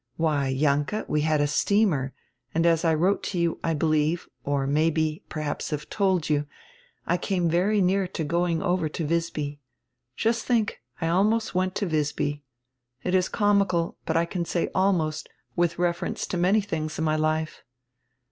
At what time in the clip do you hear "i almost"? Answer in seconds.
11.01-11.53